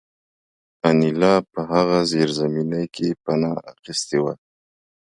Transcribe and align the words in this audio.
انیلا 0.87 1.35
په 1.51 1.59
هغه 1.71 1.97
زیرزمینۍ 2.11 2.85
کې 2.95 3.07
پناه 3.23 3.57
اخیستې 3.73 4.17
وه 4.23 4.33